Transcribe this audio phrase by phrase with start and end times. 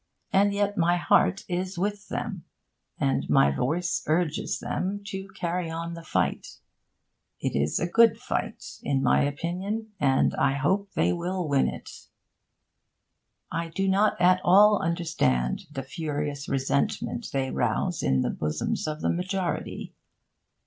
[0.33, 2.43] And yet my heart is with them,
[2.99, 6.57] and my voice urges them to carry on the fight.
[7.39, 12.07] It is a good fight, in my opinion, and I hope they will win it.
[13.51, 19.01] I do not at all understand the furious resentment they rouse in the bosoms of
[19.01, 19.93] the majority.